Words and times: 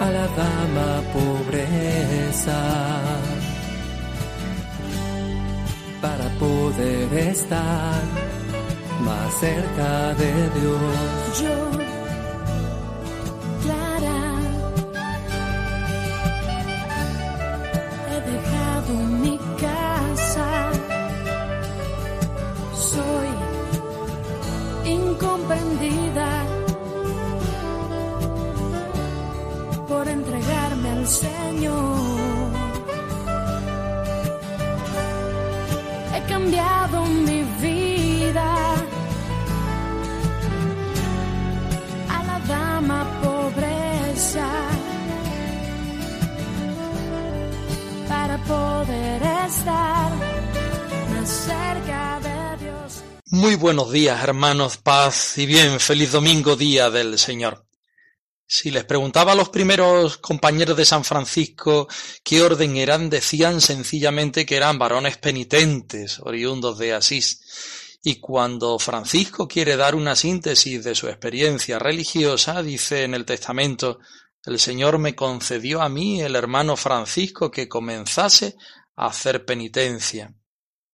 A 0.00 0.10
la 0.10 0.26
dama 0.28 1.02
pobreza, 1.12 2.60
para 6.00 6.28
poder 6.38 7.12
estar 7.30 8.02
más 9.04 9.34
cerca 9.40 10.14
de 10.14 10.32
Dios. 10.60 11.97
Muy 53.48 53.56
buenos 53.56 53.90
días, 53.90 54.22
hermanos, 54.22 54.76
paz 54.76 55.38
y 55.38 55.46
bien, 55.46 55.80
feliz 55.80 56.12
domingo, 56.12 56.54
día 56.54 56.90
del 56.90 57.18
Señor. 57.18 57.64
Si 58.46 58.70
les 58.70 58.84
preguntaba 58.84 59.32
a 59.32 59.34
los 59.34 59.48
primeros 59.48 60.18
compañeros 60.18 60.76
de 60.76 60.84
San 60.84 61.02
Francisco 61.02 61.88
qué 62.22 62.42
orden 62.42 62.76
eran, 62.76 63.08
decían 63.08 63.62
sencillamente 63.62 64.44
que 64.44 64.56
eran 64.56 64.78
varones 64.78 65.16
penitentes, 65.16 66.18
oriundos 66.18 66.76
de 66.76 66.92
Asís. 66.92 67.40
Y 68.02 68.16
cuando 68.16 68.78
Francisco 68.78 69.48
quiere 69.48 69.78
dar 69.78 69.94
una 69.94 70.14
síntesis 70.14 70.84
de 70.84 70.94
su 70.94 71.08
experiencia 71.08 71.78
religiosa, 71.78 72.62
dice 72.62 73.04
en 73.04 73.14
el 73.14 73.24
testamento, 73.24 73.98
el 74.44 74.58
Señor 74.58 74.98
me 74.98 75.14
concedió 75.14 75.80
a 75.80 75.88
mí, 75.88 76.20
el 76.20 76.36
hermano 76.36 76.76
Francisco, 76.76 77.50
que 77.50 77.66
comenzase 77.66 78.56
a 78.94 79.06
hacer 79.06 79.46
penitencia. 79.46 80.34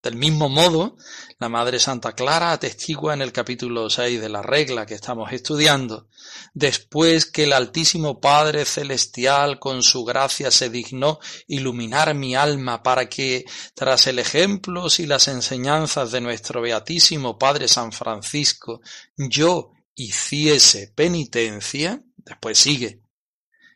Del 0.05 0.17
mismo 0.17 0.51
modo, 0.51 0.99
la 1.39 1.49
Madre 1.49 1.79
Santa 1.81 2.13
Clara 2.13 2.53
atestigua 2.53 3.15
en 3.15 3.23
el 3.23 3.33
capítulo 3.33 3.89
6 3.89 4.21
de 4.21 4.29
la 4.29 4.43
regla 4.43 4.85
que 4.85 4.93
estamos 4.93 5.33
estudiando, 5.33 6.09
después 6.53 7.25
que 7.25 7.45
el 7.45 7.55
Altísimo 7.55 8.21
Padre 8.21 8.67
Celestial 8.67 9.59
con 9.59 9.83
su 9.83 10.05
gracia 10.05 10.51
se 10.51 10.69
dignó 10.69 11.21
iluminar 11.47 12.15
mi 12.15 12.35
alma 12.35 12.83
para 12.83 13.09
que, 13.09 13.47
tras 13.75 14.07
el 14.07 14.19
ejemplo 14.19 14.89
y 14.99 15.07
las 15.07 15.27
enseñanzas 15.29 16.13
de 16.13 16.21
nuestro 16.21 16.61
Beatísimo 16.61 17.39
Padre 17.39 17.67
San 17.67 17.91
Francisco, 17.91 18.83
yo 19.17 19.73
hiciese 19.95 20.93
penitencia, 20.95 22.03
después 22.19 22.59
sigue. 22.59 23.01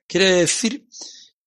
Quiere 0.07 0.35
decir 0.35 0.87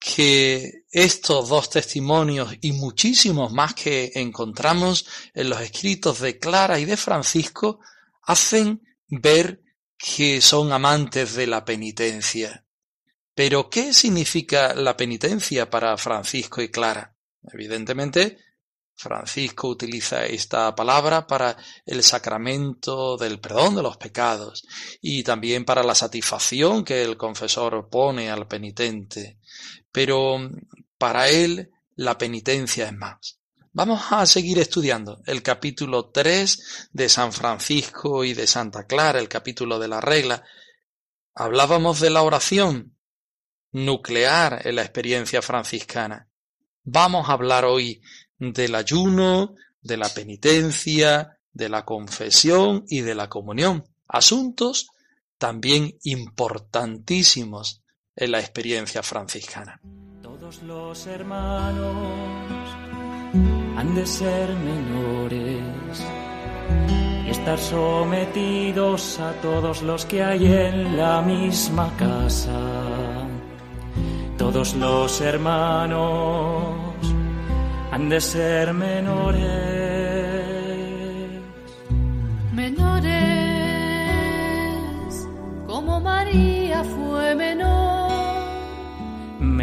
que 0.03 0.85
estos 0.89 1.47
dos 1.47 1.69
testimonios 1.69 2.55
y 2.61 2.71
muchísimos 2.71 3.53
más 3.53 3.75
que 3.75 4.11
encontramos 4.15 5.05
en 5.35 5.47
los 5.47 5.61
escritos 5.61 6.19
de 6.19 6.39
Clara 6.39 6.79
y 6.79 6.85
de 6.85 6.97
Francisco 6.97 7.79
hacen 8.23 8.81
ver 9.07 9.61
que 9.95 10.41
son 10.41 10.73
amantes 10.73 11.35
de 11.35 11.45
la 11.45 11.63
penitencia. 11.63 12.65
Pero, 13.35 13.69
¿qué 13.69 13.93
significa 13.93 14.73
la 14.73 14.97
penitencia 14.97 15.69
para 15.69 15.95
Francisco 15.97 16.63
y 16.63 16.69
Clara? 16.69 17.15
Evidentemente, 17.53 18.39
Francisco 18.95 19.67
utiliza 19.67 20.25
esta 20.25 20.73
palabra 20.75 21.27
para 21.27 21.55
el 21.85 22.01
sacramento 22.01 23.17
del 23.17 23.39
perdón 23.39 23.75
de 23.75 23.83
los 23.83 23.97
pecados 23.97 24.63
y 24.99 25.21
también 25.21 25.63
para 25.63 25.83
la 25.83 25.93
satisfacción 25.93 26.83
que 26.83 27.03
el 27.03 27.17
confesor 27.17 27.87
pone 27.87 28.31
al 28.31 28.47
penitente. 28.47 29.37
Pero 29.91 30.49
para 30.97 31.29
él 31.29 31.71
la 31.95 32.17
penitencia 32.17 32.87
es 32.87 32.93
más. 32.93 33.39
Vamos 33.73 34.11
a 34.11 34.25
seguir 34.25 34.59
estudiando 34.59 35.21
el 35.25 35.41
capítulo 35.41 36.09
3 36.09 36.89
de 36.91 37.07
San 37.07 37.31
Francisco 37.31 38.25
y 38.25 38.33
de 38.33 38.45
Santa 38.45 38.85
Clara, 38.85 39.19
el 39.19 39.29
capítulo 39.29 39.79
de 39.79 39.87
la 39.87 40.01
regla. 40.01 40.43
Hablábamos 41.33 42.01
de 42.01 42.09
la 42.09 42.23
oración 42.23 42.97
nuclear 43.71 44.67
en 44.67 44.75
la 44.75 44.81
experiencia 44.81 45.41
franciscana. 45.41 46.27
Vamos 46.83 47.29
a 47.29 47.33
hablar 47.33 47.63
hoy 47.63 48.01
del 48.37 48.75
ayuno, 48.75 49.55
de 49.81 49.97
la 49.97 50.09
penitencia, 50.09 51.39
de 51.53 51.69
la 51.69 51.85
confesión 51.85 52.83
y 52.87 53.01
de 53.01 53.15
la 53.15 53.29
comunión. 53.29 53.85
Asuntos 54.07 54.87
también 55.37 55.97
importantísimos 56.03 57.80
en 58.15 58.31
la 58.31 58.39
experiencia 58.39 59.03
franciscana. 59.03 59.79
Todos 60.21 60.61
los 60.63 61.07
hermanos 61.07 61.95
han 63.77 63.95
de 63.95 64.05
ser 64.05 64.49
menores 64.55 66.03
y 67.25 67.29
estar 67.29 67.57
sometidos 67.57 69.19
a 69.19 69.31
todos 69.41 69.81
los 69.81 70.05
que 70.05 70.23
hay 70.23 70.45
en 70.45 70.97
la 70.97 71.21
misma 71.21 71.91
casa. 71.97 72.59
Todos 74.37 74.73
los 74.75 75.21
hermanos 75.21 76.75
han 77.91 78.09
de 78.09 78.19
ser 78.19 78.73
menores. 78.73 79.41
Menores, 82.53 83.11
como 85.67 85.99
María 86.01 86.83
fue 86.83 87.35
menor. 87.35 87.70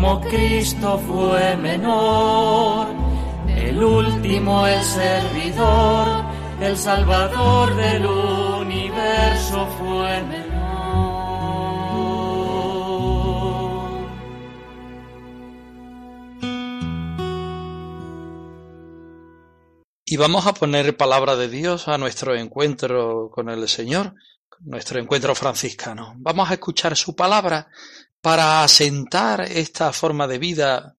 como 0.00 0.20
Cristo 0.20 0.96
fue 1.08 1.56
menor. 1.56 2.86
El 3.48 3.82
último, 3.82 4.64
el 4.64 4.80
servidor, 4.80 6.24
el 6.60 6.76
salvador 6.76 7.74
del 7.74 8.06
universo 8.06 9.66
fue 9.76 10.22
menor. 10.22 10.68
Y 20.06 20.16
vamos 20.16 20.46
a 20.46 20.54
poner 20.54 20.96
palabra 20.96 21.34
de 21.34 21.48
Dios 21.48 21.88
a 21.88 21.98
nuestro 21.98 22.36
encuentro 22.36 23.30
con 23.32 23.48
el 23.48 23.68
Señor, 23.68 24.14
nuestro 24.60 25.00
encuentro 25.00 25.34
franciscano. 25.34 26.14
Vamos 26.18 26.48
a 26.50 26.54
escuchar 26.54 26.96
su 26.96 27.16
palabra 27.16 27.68
para 28.20 28.62
asentar 28.62 29.40
esta 29.42 29.92
forma 29.92 30.26
de 30.26 30.38
vida 30.38 30.96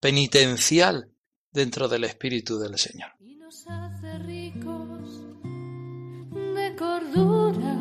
penitencial 0.00 1.10
dentro 1.50 1.88
del 1.88 2.04
Espíritu 2.04 2.58
del 2.58 2.78
Señor. 2.78 3.10
y 3.20 3.36
nos 3.36 3.66
hace 3.66 4.18
ricos 4.18 5.22
de 6.54 6.76
cordura. 6.76 7.76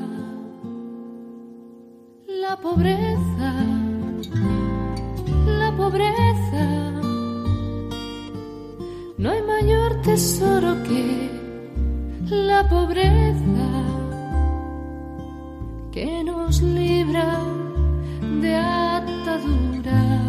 La 2.28 2.58
pobreza, 2.58 3.54
la 5.46 5.76
pobreza 5.76 6.86
tesoro 10.06 10.84
que 10.84 11.30
la 12.30 12.70
pobreza 12.70 13.70
que 15.92 16.24
nos 16.24 16.62
libra 16.62 17.55
de 18.42 18.56
ataduras 18.56 20.26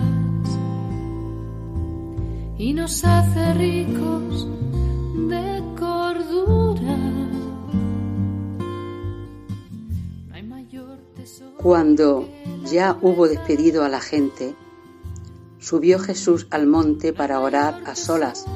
y 2.59 2.73
nos 2.73 3.05
hace 3.05 3.55
ricos 3.55 4.49
de 5.29 5.63
cordura. 5.79 6.97
No 10.29 10.35
hay 10.35 10.43
mayor 10.43 10.99
tesoro 11.15 11.53
Cuando 11.59 12.29
ya 12.65 12.99
hubo 13.03 13.29
despedido 13.29 13.85
a 13.85 13.89
la 13.89 14.01
gente, 14.01 14.55
subió 15.59 15.99
Jesús 15.99 16.47
al 16.51 16.67
monte 16.67 17.13
para 17.13 17.41
orar 17.41 17.83
a 17.87 17.95
solas, 17.95 18.47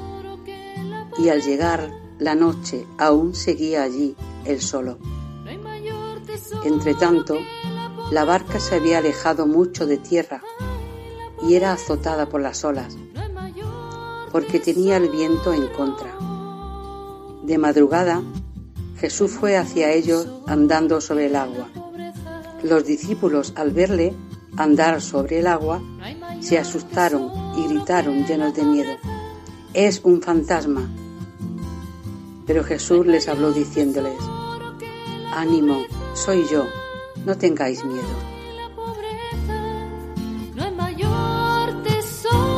y 1.18 1.28
al 1.28 1.42
llegar 1.42 1.90
la 2.18 2.34
noche 2.34 2.86
aún 2.98 3.34
seguía 3.34 3.82
allí 3.82 4.14
él 4.44 4.60
solo. 4.60 4.98
Entre 6.64 6.94
tanto, 6.94 7.36
la 8.10 8.24
barca 8.24 8.58
se 8.58 8.74
había 8.74 8.98
alejado 8.98 9.46
mucho 9.46 9.86
de 9.86 9.96
tierra 9.96 10.42
y 11.46 11.54
era 11.54 11.72
azotada 11.72 12.28
por 12.28 12.40
las 12.40 12.64
olas, 12.64 12.96
porque 14.32 14.58
tenía 14.58 14.96
el 14.96 15.08
viento 15.08 15.52
en 15.52 15.68
contra. 15.68 16.12
De 17.44 17.56
madrugada, 17.56 18.22
Jesús 18.98 19.30
fue 19.30 19.56
hacia 19.56 19.92
ellos 19.92 20.28
andando 20.46 21.00
sobre 21.00 21.26
el 21.26 21.36
agua. 21.36 21.68
Los 22.62 22.84
discípulos, 22.84 23.52
al 23.56 23.70
verle 23.70 24.14
andar 24.56 25.00
sobre 25.00 25.38
el 25.38 25.46
agua, 25.46 25.80
se 26.40 26.58
asustaron 26.58 27.30
y 27.56 27.68
gritaron 27.68 28.26
llenos 28.26 28.54
de 28.54 28.64
miedo. 28.64 28.92
Es 29.72 30.00
un 30.04 30.20
fantasma. 30.20 30.90
Pero 32.46 32.64
Jesús 32.64 33.06
les 33.06 33.28
habló 33.28 33.52
diciéndoles, 33.52 34.18
ánimo, 35.32 35.84
soy 36.14 36.44
yo, 36.50 36.66
no 37.24 37.36
tengáis 37.36 37.84
miedo. 37.84 38.02
la 38.56 38.74
pobreza 38.74 39.88
no 40.54 40.64
hay 40.64 40.72
mayor 40.72 41.82
tesoro 41.82 42.50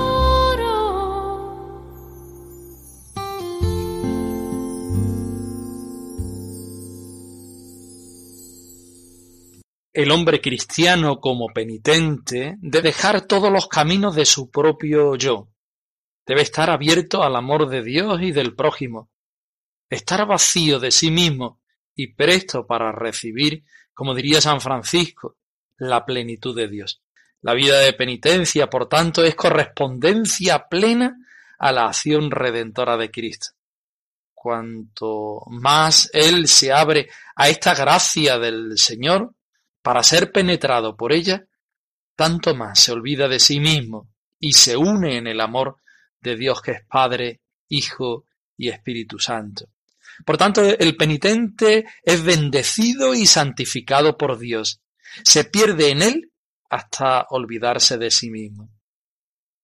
El 9.93 10.11
hombre 10.11 10.41
cristiano 10.41 11.21
como 11.21 11.49
penitente 11.49 12.57
debe 12.61 12.89
dejar 12.89 13.27
todos 13.27 13.53
los 13.53 13.69
caminos 13.69 14.15
de 14.15 14.25
su 14.25 14.51
propio 14.51 15.17
yo. 15.17 15.49
Debe 16.27 16.41
estar 16.41 16.71
abierto 16.71 17.23
al 17.23 17.37
amor 17.37 17.69
de 17.69 17.83
Dios 17.83 18.23
y 18.23 18.33
del 18.33 18.55
prójimo. 18.55 19.11
Estar 19.91 20.27
vacío 20.27 20.81
de 20.81 20.91
sí 20.91 21.11
mismo 21.11 21.62
y 21.95 22.15
presto 22.15 22.67
para 22.67 22.93
recibir, 22.93 23.65
como 23.95 24.15
diría 24.15 24.41
San 24.41 24.61
Francisco, 24.61 25.37
la 25.77 26.05
plenitud 26.05 26.57
de 26.57 26.69
Dios. 26.69 27.03
La 27.43 27.55
vida 27.55 27.81
de 27.81 27.93
penitencia, 27.93 28.71
por 28.71 28.89
tanto, 28.89 29.25
es 29.25 29.35
correspondencia 29.35 30.67
plena 30.69 31.17
a 31.59 31.73
la 31.73 31.87
acción 31.87 32.31
redentora 32.31 32.97
de 32.97 33.11
Cristo. 33.11 33.51
Cuanto 34.33 35.43
más 35.49 36.09
Él 36.13 36.49
se 36.49 36.73
abre 36.73 37.09
a 37.37 37.49
esta 37.49 37.75
gracia 37.75 38.39
del 38.39 38.79
Señor, 38.79 39.35
para 39.83 40.03
ser 40.03 40.31
penetrado 40.31 40.97
por 40.97 41.13
ella, 41.13 41.45
tanto 42.15 42.55
más 42.55 42.79
se 42.79 42.93
olvida 42.93 43.27
de 43.29 43.41
sí 43.41 43.59
mismo 43.59 44.09
y 44.39 44.53
se 44.53 44.77
une 44.77 45.17
en 45.17 45.27
el 45.27 45.41
amor 45.41 45.79
de 46.21 46.37
Dios 46.37 46.63
que 46.63 46.73
es 46.73 46.85
Padre, 46.87 47.41
Hijo 47.69 48.27
y 48.57 48.69
Espíritu 48.69 49.19
Santo. 49.19 49.72
Por 50.25 50.37
tanto, 50.37 50.63
el 50.63 50.97
penitente 50.97 51.85
es 52.03 52.23
bendecido 52.23 53.15
y 53.15 53.27
santificado 53.27 54.17
por 54.17 54.39
Dios. 54.39 54.81
Se 55.25 55.45
pierde 55.45 55.91
en 55.91 56.03
él 56.03 56.33
hasta 56.71 57.27
olvidarse 57.31 57.99
de 57.99 58.11
sí 58.11 58.31
mismo. 58.31 58.71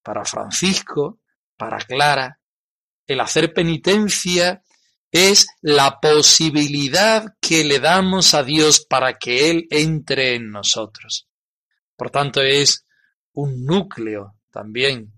Para 0.02 0.24
Francisco, 0.24 1.20
para 1.56 1.78
Clara, 1.78 2.40
el 3.06 3.20
hacer 3.20 3.52
penitencia 3.52 4.62
es 5.10 5.46
la 5.62 6.00
posibilidad 6.00 7.34
que 7.40 7.64
le 7.64 7.80
damos 7.80 8.34
a 8.34 8.42
Dios 8.42 8.84
para 8.88 9.14
que 9.14 9.50
Él 9.50 9.66
entre 9.70 10.34
en 10.34 10.50
nosotros. 10.50 11.26
Por 11.96 12.10
tanto, 12.10 12.42
es 12.42 12.86
un 13.32 13.64
núcleo 13.64 14.36
también 14.50 15.12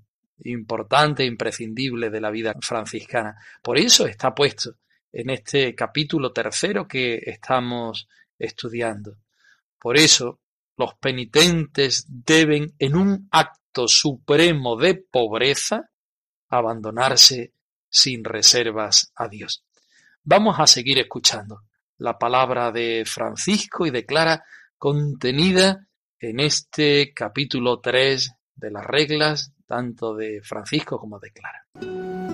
importante 0.44 1.24
e 1.24 1.26
imprescindible 1.26 2.08
de 2.10 2.20
la 2.20 2.30
vida 2.30 2.54
franciscana. 2.60 3.36
Por 3.62 3.78
eso 3.78 4.06
está 4.06 4.34
puesto 4.34 4.76
en 5.12 5.30
este 5.30 5.74
capítulo 5.74 6.32
tercero 6.32 6.86
que 6.86 7.20
estamos 7.24 8.08
estudiando. 8.38 9.16
Por 9.78 9.96
eso 9.96 10.40
los 10.76 10.94
penitentes 10.94 12.06
deben, 12.08 12.74
en 12.78 12.96
un 12.96 13.28
acto 13.30 13.86
supremo 13.86 14.76
de 14.76 14.94
pobreza, 14.94 15.90
abandonarse 16.48 17.52
sin 17.88 18.24
reservas 18.24 19.12
a 19.14 19.28
Dios. 19.28 19.64
Vamos 20.22 20.58
a 20.58 20.66
seguir 20.66 20.98
escuchando 20.98 21.62
la 21.98 22.18
palabra 22.18 22.72
de 22.72 23.04
Francisco 23.06 23.86
y 23.86 23.90
de 23.90 24.06
Clara 24.06 24.44
contenida 24.78 25.86
en 26.18 26.40
este 26.40 27.12
capítulo 27.14 27.80
3 27.80 28.32
de 28.54 28.70
las 28.70 28.84
reglas, 28.86 29.52
tanto 29.66 30.14
de 30.14 30.40
Francisco 30.42 30.98
como 30.98 31.18
de 31.18 31.30
Clara. 31.30 32.29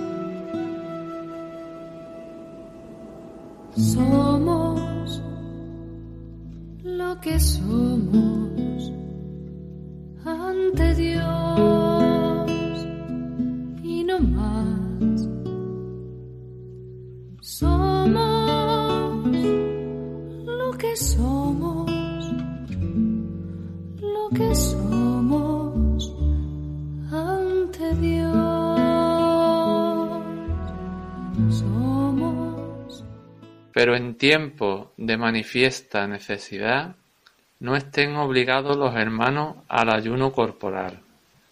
Somos 3.76 5.22
lo 6.82 7.20
que 7.20 7.38
somos 7.38 8.92
ante 10.24 10.94
Dios 10.94 11.75
tiempo 34.16 34.92
de 34.96 35.16
manifiesta 35.16 36.06
necesidad, 36.06 36.96
no 37.60 37.76
estén 37.76 38.16
obligados 38.16 38.76
los 38.76 38.94
hermanos 38.94 39.56
al 39.68 39.90
ayuno 39.90 40.32
corporal. 40.32 41.00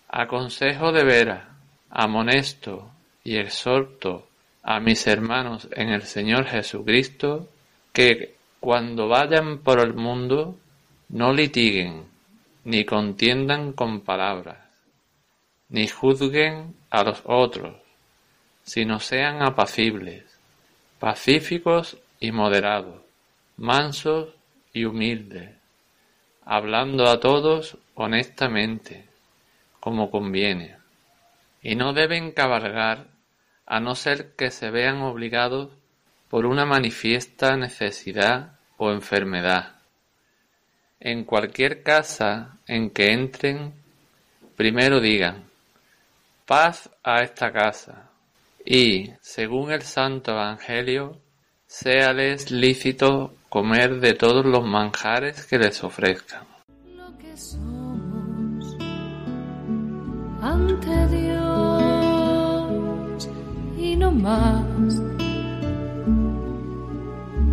Aconsejo 0.08 0.92
de 0.92 1.04
veras, 1.04 1.44
amonesto 1.90 2.90
y 3.22 3.36
exhorto 3.36 4.28
a 4.62 4.80
mis 4.80 5.06
hermanos 5.06 5.68
en 5.72 5.88
el 5.90 6.02
Señor 6.02 6.46
Jesucristo 6.46 7.48
que 7.92 8.34
cuando 8.60 9.08
vayan 9.08 9.58
por 9.58 9.80
el 9.80 9.94
mundo 9.94 10.56
no 11.10 11.32
litiguen, 11.32 12.04
ni 12.64 12.84
contiendan 12.84 13.72
con 13.72 14.00
palabras, 14.00 14.58
ni 15.68 15.86
juzguen 15.86 16.74
a 16.90 17.04
los 17.04 17.20
otros, 17.24 17.76
sino 18.62 19.00
sean 19.00 19.42
apacibles, 19.42 20.24
pacíficos 20.98 21.98
y 22.24 22.32
moderados, 22.32 23.02
mansos 23.58 24.30
y 24.72 24.86
humildes, 24.86 25.50
hablando 26.46 27.06
a 27.06 27.20
todos 27.20 27.76
honestamente, 27.94 29.06
como 29.78 30.10
conviene, 30.10 30.78
y 31.62 31.76
no 31.76 31.92
deben 31.92 32.32
cabalgar 32.32 33.08
a 33.66 33.78
no 33.78 33.94
ser 33.94 34.34
que 34.36 34.50
se 34.50 34.70
vean 34.70 35.02
obligados 35.02 35.70
por 36.30 36.46
una 36.46 36.64
manifiesta 36.64 37.58
necesidad 37.58 38.58
o 38.78 38.90
enfermedad. 38.90 39.74
En 41.00 41.24
cualquier 41.24 41.82
casa 41.82 42.56
en 42.66 42.88
que 42.88 43.12
entren, 43.12 43.74
primero 44.56 44.98
digan, 44.98 45.44
paz 46.46 46.88
a 47.02 47.20
esta 47.20 47.52
casa, 47.52 48.08
y, 48.64 49.12
según 49.20 49.72
el 49.72 49.82
Santo 49.82 50.30
Evangelio, 50.30 51.20
séales 51.74 52.52
lícito 52.52 53.34
comer 53.48 53.98
de 53.98 54.14
todos 54.14 54.46
los 54.46 54.64
manjares 54.64 55.44
que 55.44 55.58
les 55.58 55.82
ofrezcan. 55.82 56.44
lo 56.86 57.18
que 57.18 57.36
somos 57.36 58.76
ante 60.40 61.08
Dios 61.08 61.40
y 63.76 63.96
no 63.96 64.12
más. 64.12 65.02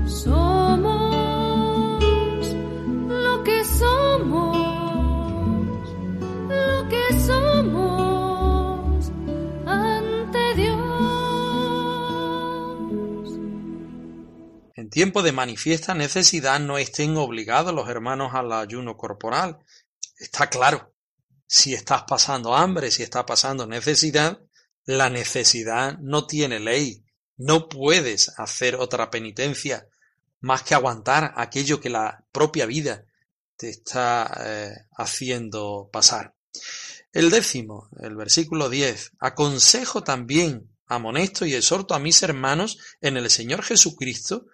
Somos 0.05 1.10
tiempo 15.01 15.23
de 15.23 15.31
manifiesta 15.31 15.95
necesidad 15.95 16.59
no 16.59 16.77
estén 16.77 17.17
obligados 17.17 17.73
los 17.73 17.89
hermanos 17.89 18.35
al 18.35 18.51
ayuno 18.53 18.97
corporal. 18.97 19.57
Está 20.15 20.47
claro, 20.47 20.93
si 21.47 21.73
estás 21.73 22.03
pasando 22.03 22.55
hambre, 22.55 22.91
si 22.91 23.01
estás 23.01 23.23
pasando 23.23 23.65
necesidad, 23.65 24.39
la 24.85 25.09
necesidad 25.09 25.97
no 25.97 26.27
tiene 26.27 26.59
ley. 26.59 27.03
No 27.35 27.67
puedes 27.67 28.31
hacer 28.37 28.75
otra 28.75 29.09
penitencia 29.09 29.87
más 30.39 30.61
que 30.61 30.75
aguantar 30.75 31.33
aquello 31.35 31.81
que 31.81 31.89
la 31.89 32.23
propia 32.31 32.67
vida 32.67 33.03
te 33.57 33.71
está 33.71 34.31
eh, 34.45 34.85
haciendo 34.95 35.89
pasar. 35.91 36.35
El 37.11 37.31
décimo, 37.31 37.89
el 38.01 38.15
versículo 38.15 38.69
10, 38.69 39.13
aconsejo 39.17 40.03
también, 40.03 40.69
amonesto 40.85 41.47
y 41.47 41.55
exhorto 41.55 41.95
a 41.95 41.99
mis 41.99 42.21
hermanos 42.21 42.77
en 43.01 43.17
el 43.17 43.31
Señor 43.31 43.63
Jesucristo 43.63 44.45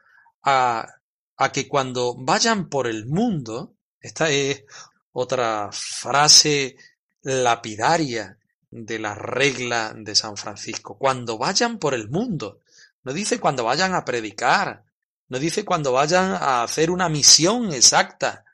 a, 0.49 0.87
a 1.35 1.51
que 1.51 1.67
cuando 1.67 2.15
vayan 2.17 2.69
por 2.69 2.87
el 2.87 3.05
mundo, 3.05 3.75
esta 3.99 4.29
es 4.29 4.63
otra 5.11 5.69
frase 5.73 6.77
lapidaria 7.21 8.37
de 8.71 8.97
la 8.97 9.13
regla 9.13 9.93
de 9.93 10.15
San 10.15 10.37
Francisco, 10.37 10.97
cuando 10.97 11.37
vayan 11.37 11.79
por 11.79 11.93
el 11.93 12.09
mundo, 12.09 12.61
no 13.03 13.11
dice 13.11 13.41
cuando 13.41 13.65
vayan 13.65 13.93
a 13.93 14.05
predicar, 14.05 14.85
no 15.27 15.37
dice 15.37 15.65
cuando 15.65 15.91
vayan 15.91 16.31
a 16.31 16.63
hacer 16.63 16.91
una 16.91 17.09
misión 17.09 17.73
exacta, 17.73 18.45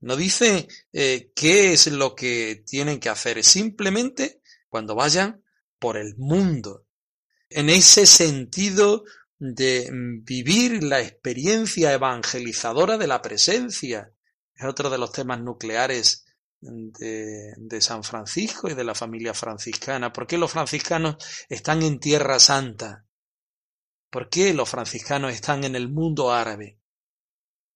no 0.00 0.16
dice 0.16 0.66
eh, 0.92 1.30
qué 1.36 1.72
es 1.72 1.86
lo 1.86 2.16
que 2.16 2.64
tienen 2.66 2.98
que 2.98 3.10
hacer, 3.10 3.44
simplemente 3.44 4.40
cuando 4.68 4.96
vayan 4.96 5.44
por 5.78 5.96
el 5.96 6.16
mundo. 6.16 6.84
En 7.48 7.70
ese 7.70 8.06
sentido 8.06 9.04
de 9.38 9.88
vivir 10.22 10.82
la 10.82 11.00
experiencia 11.00 11.92
evangelizadora 11.92 12.98
de 12.98 13.06
la 13.06 13.22
presencia. 13.22 14.12
Es 14.54 14.64
otro 14.64 14.90
de 14.90 14.98
los 14.98 15.12
temas 15.12 15.40
nucleares 15.40 16.26
de, 16.60 17.54
de, 17.56 17.80
San 17.80 18.02
Francisco 18.02 18.68
y 18.68 18.74
de 18.74 18.84
la 18.84 18.94
familia 18.94 19.34
franciscana. 19.34 20.12
¿Por 20.12 20.26
qué 20.26 20.38
los 20.38 20.50
franciscanos 20.50 21.16
están 21.48 21.82
en 21.82 22.00
Tierra 22.00 22.38
Santa? 22.40 23.06
¿Por 24.10 24.28
qué 24.28 24.54
los 24.54 24.68
franciscanos 24.68 25.32
están 25.32 25.64
en 25.64 25.76
el 25.76 25.88
mundo 25.88 26.32
árabe? 26.32 26.80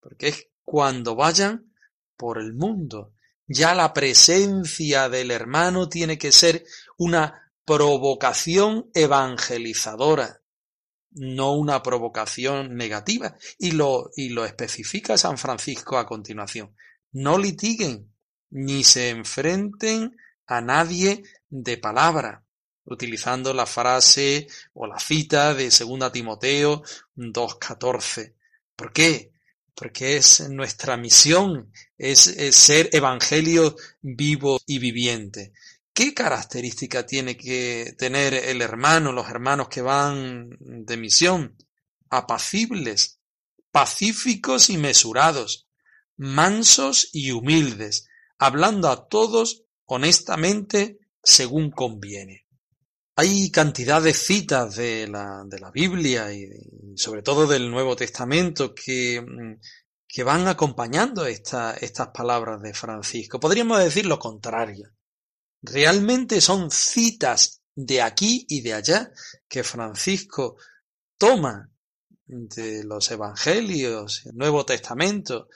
Porque 0.00 0.28
es 0.28 0.49
cuando 0.64 1.14
vayan 1.14 1.73
por 2.16 2.38
el 2.38 2.54
mundo. 2.54 3.14
Ya 3.47 3.75
la 3.75 3.92
presencia 3.92 5.09
del 5.09 5.31
hermano 5.31 5.88
tiene 5.88 6.19
que 6.19 6.33
ser 6.33 6.64
una 6.97 7.52
provocación 7.64 8.90
evangelizadora, 8.95 10.42
no 11.14 11.52
una 11.52 11.83
provocación 11.83 12.76
negativa. 12.76 13.37
Y 13.59 13.73
lo, 13.73 14.11
y 14.16 14.31
lo 14.31 14.45
especifica 14.45 15.16
San 15.16 15.38
Francisco 15.38 15.99
a 15.99 16.07
continuación. 16.07 16.75
No 17.12 17.38
litiguen 17.38 18.12
ni 18.50 18.85
se 18.85 19.11
enfrenten 19.11 20.16
a 20.47 20.61
nadie 20.61 21.23
de 21.49 21.78
palabra, 21.78 22.45
utilizando 22.85 23.54
la 23.54 23.66
frase 23.66 24.47
o 24.75 24.87
la 24.87 24.99
cita 24.99 25.54
de 25.54 25.64
2 25.71 26.12
Timoteo 26.12 26.83
2.14. 27.16 28.35
¿Por 28.76 28.92
qué? 28.92 29.33
Porque 29.75 30.16
es 30.16 30.49
nuestra 30.50 30.97
misión, 30.97 31.73
es, 31.97 32.21
ser 32.54 32.90
evangelio 32.92 33.76
vivo 34.02 34.61
y 34.66 34.78
viviente. 34.78 35.52
¿Qué 35.95 36.15
característica 36.15 37.05
tiene 37.05 37.37
que 37.37 37.95
tener 37.99 38.33
el 38.33 38.63
hermano, 38.63 39.13
los 39.13 39.29
hermanos 39.29 39.69
que 39.69 39.83
van 39.83 40.57
de 40.59 40.97
misión? 40.97 41.57
Apacibles, 42.09 43.21
pacíficos 43.71 44.71
y 44.71 44.79
mesurados, 44.79 45.69
mansos 46.17 47.11
y 47.13 47.33
humildes, 47.33 48.09
hablando 48.39 48.89
a 48.89 49.07
todos 49.07 49.65
honestamente 49.85 50.99
según 51.23 51.71
conviene. 51.71 52.47
Hay 53.15 53.51
cantidad 53.51 54.01
de 54.01 54.15
citas 54.15 54.77
de 54.77 55.07
la, 55.07 55.43
de 55.47 55.61
la 55.61 55.71
Biblia 55.71 56.33
y, 56.33 56.49
sobre 56.97 57.21
todo 57.21 57.47
del 57.47 57.71
Nuevo 57.71 57.97
Testamento 57.97 58.75
que, 58.75 59.21
mm, 59.21 59.61
que 60.09 60.25
van 60.25 60.49
acompañando 60.49 61.27
esta, 61.27 61.75
estas 61.75 62.09
palabras 62.09 62.63
de 62.63 62.73
Francisco. 62.73 63.39
Podríamos 63.39 63.79
decir 63.79 64.07
lo 64.07 64.19
contrario. 64.19 64.91
Realmente 65.62 66.40
son 66.40 66.71
citas 66.71 67.62
de 67.75 68.02
aquí 68.02 68.45
y 68.49 68.61
de 68.62 68.75
allá 68.75 69.12
que 69.49 69.62
Francisco 69.62 70.57
toma 71.16 71.71
de 72.26 72.83
los 72.85 73.11
Evangelios, 73.11 74.26
el 74.26 74.37
Nuevo 74.37 74.66
Testamento 74.66 75.49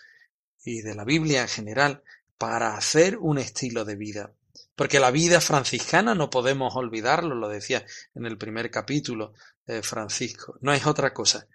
y 0.64 0.82
de 0.82 0.94
la 0.94 1.04
Biblia 1.04 1.42
en 1.42 1.48
general 1.48 2.02
para 2.38 2.76
hacer 2.76 3.18
un 3.18 3.38
estilo 3.38 3.84
de 3.84 3.96
vida. 3.96 4.32
Porque 4.76 5.00
la 5.00 5.10
vida 5.10 5.40
franciscana 5.40 6.14
no 6.14 6.30
podemos 6.30 6.76
olvidarlo, 6.76 7.34
lo 7.34 7.48
decía 7.48 7.84
en 8.14 8.26
el 8.26 8.38
primer 8.38 8.70
capítulo 8.70 9.34
eh, 9.66 9.82
Francisco, 9.82 10.56
no 10.60 10.72
es 10.72 10.86
otra 10.86 11.12
cosa 11.12 11.48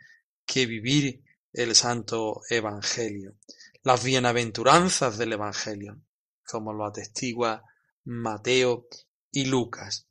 que 0.45 0.65
vivir 0.65 1.23
el 1.53 1.75
santo 1.75 2.41
evangelio, 2.49 3.35
las 3.83 4.03
bienaventuranzas 4.03 5.17
del 5.17 5.33
evangelio, 5.33 6.01
como 6.45 6.73
lo 6.73 6.85
atestigua 6.85 7.63
Mateo 8.05 8.87
y 9.31 9.45
Lucas. 9.45 10.07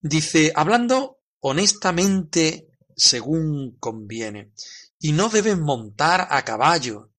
Dice, 0.00 0.52
hablando 0.54 1.18
honestamente 1.40 2.68
según 2.96 3.76
conviene, 3.78 4.52
y 4.98 5.12
no 5.12 5.28
deben 5.28 5.60
montar 5.60 6.28
a 6.30 6.44
caballo. 6.44 7.10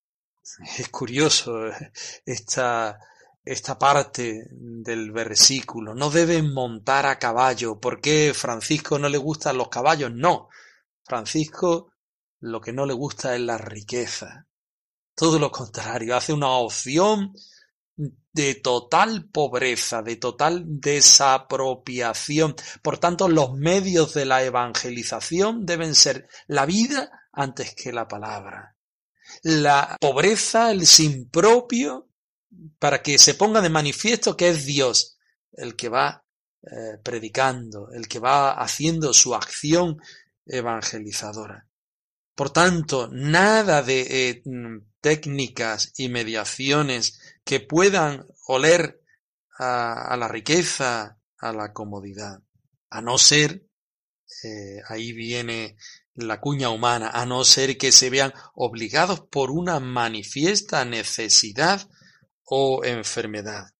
Es 0.78 0.88
curioso 0.88 1.66
eh, 1.66 1.92
esta, 2.24 2.98
esta 3.44 3.78
parte 3.78 4.48
del 4.50 5.12
versículo. 5.12 5.94
No 5.94 6.10
deben 6.10 6.52
montar 6.52 7.06
a 7.06 7.18
caballo. 7.18 7.78
¿Por 7.78 8.00
qué 8.00 8.32
Francisco 8.34 8.98
no 8.98 9.08
le 9.08 9.18
gustan 9.18 9.58
los 9.58 9.68
caballos? 9.68 10.12
No. 10.12 10.48
Francisco 11.04 11.92
lo 12.40 12.60
que 12.60 12.72
no 12.72 12.86
le 12.86 12.94
gusta 12.94 13.34
es 13.34 13.40
la 13.40 13.58
riqueza. 13.58 14.46
Todo 15.14 15.38
lo 15.38 15.50
contrario, 15.50 16.16
hace 16.16 16.32
una 16.32 16.48
opción 16.48 17.32
de 17.96 18.54
total 18.56 19.28
pobreza, 19.30 20.02
de 20.02 20.16
total 20.16 20.64
desapropiación. 20.66 22.54
Por 22.82 22.98
tanto, 22.98 23.28
los 23.28 23.54
medios 23.54 24.12
de 24.14 24.26
la 24.26 24.42
evangelización 24.42 25.64
deben 25.64 25.94
ser 25.94 26.28
la 26.46 26.66
vida 26.66 27.10
antes 27.32 27.74
que 27.74 27.92
la 27.92 28.06
palabra. 28.06 28.76
La 29.42 29.96
pobreza, 30.00 30.70
el 30.70 30.86
sin 30.86 31.30
propio, 31.30 32.08
para 32.78 33.02
que 33.02 33.18
se 33.18 33.34
ponga 33.34 33.60
de 33.60 33.70
manifiesto 33.70 34.36
que 34.36 34.50
es 34.50 34.66
Dios 34.66 35.18
el 35.52 35.74
que 35.74 35.88
va 35.88 36.24
eh, 36.62 36.98
predicando, 37.02 37.90
el 37.92 38.08
que 38.08 38.18
va 38.18 38.52
haciendo 38.52 39.12
su 39.14 39.34
acción 39.34 39.98
evangelizadora. 40.44 41.66
Por 42.34 42.50
tanto, 42.50 43.08
nada 43.10 43.82
de 43.82 44.00
eh, 44.30 44.42
técnicas 45.00 45.92
y 45.96 46.08
mediaciones 46.08 47.18
que 47.46 47.60
puedan 47.60 48.26
oler 48.48 49.00
a, 49.56 50.16
la 50.18 50.26
riqueza, 50.26 51.16
a 51.38 51.52
la 51.52 51.72
comodidad, 51.72 52.42
a 52.90 53.00
no 53.00 53.16
ser, 53.18 53.64
eh, 54.42 54.82
ahí 54.88 55.12
viene 55.12 55.76
la 56.16 56.40
cuña 56.40 56.70
humana, 56.70 57.10
a 57.14 57.24
no 57.24 57.44
ser 57.44 57.78
que 57.78 57.92
se 57.92 58.10
vean 58.10 58.34
obligados 58.54 59.20
por 59.20 59.52
una 59.52 59.78
manifiesta 59.78 60.84
necesidad 60.84 61.88
o 62.42 62.84
enfermedad. 62.84 63.72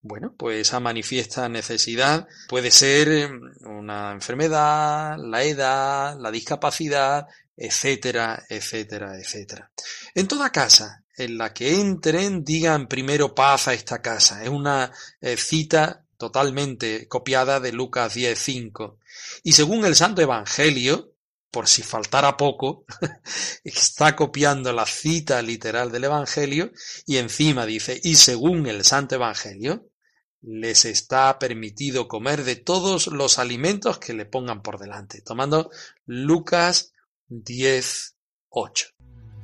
Bueno, 0.00 0.34
pues 0.34 0.66
esa 0.66 0.80
manifiesta 0.80 1.50
necesidad 1.50 2.26
puede 2.48 2.70
ser 2.70 3.30
mm, 3.30 3.78
una 3.78 4.12
enfermedad, 4.12 5.18
la 5.18 5.42
edad, 5.42 6.18
la 6.18 6.30
discapacidad, 6.30 7.26
etcétera, 7.54 8.42
etcétera, 8.48 9.18
etcétera. 9.18 9.70
En 10.14 10.26
toda 10.26 10.50
casa 10.50 11.04
en 11.20 11.36
la 11.36 11.52
que 11.52 11.80
entren, 11.80 12.44
digan 12.44 12.88
primero 12.88 13.34
paz 13.34 13.68
a 13.68 13.74
esta 13.74 14.00
casa. 14.00 14.42
Es 14.42 14.48
una 14.48 14.90
eh, 15.20 15.36
cita 15.36 16.06
totalmente 16.16 17.08
copiada 17.08 17.60
de 17.60 17.72
Lucas 17.72 18.16
10.5. 18.16 18.96
Y 19.42 19.52
según 19.52 19.84
el 19.84 19.94
Santo 19.94 20.22
Evangelio, 20.22 21.14
por 21.50 21.68
si 21.68 21.82
faltara 21.82 22.36
poco, 22.36 22.84
está 23.64 24.16
copiando 24.16 24.72
la 24.72 24.86
cita 24.86 25.42
literal 25.42 25.92
del 25.92 26.04
Evangelio 26.04 26.72
y 27.06 27.18
encima 27.18 27.66
dice, 27.66 28.00
y 28.02 28.14
según 28.14 28.66
el 28.66 28.84
Santo 28.84 29.16
Evangelio, 29.16 29.88
les 30.42 30.86
está 30.86 31.38
permitido 31.38 32.08
comer 32.08 32.44
de 32.44 32.56
todos 32.56 33.08
los 33.08 33.38
alimentos 33.38 33.98
que 33.98 34.14
le 34.14 34.24
pongan 34.24 34.62
por 34.62 34.78
delante, 34.78 35.20
tomando 35.20 35.70
Lucas 36.06 36.92
10, 37.28 38.16
8. 38.48 38.86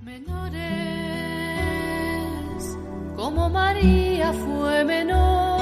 Menores, 0.02 0.95
como 3.16 3.48
María 3.50 4.32
fue 4.32 4.84
menor. 4.84 5.56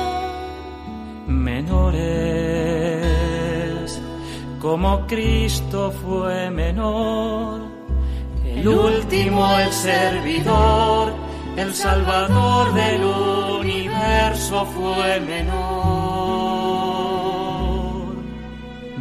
Menores, 1.26 2.00
como 4.60 5.06
Cristo 5.06 5.92
fue 6.02 6.50
menor 6.50 7.74
el 8.56 8.68
último, 8.68 9.58
el 9.58 9.72
servidor, 9.72 11.12
el 11.56 11.74
salvador 11.74 12.72
del 12.72 13.04
universo 13.04 14.64
fue 14.66 15.20
menor. 15.20 15.54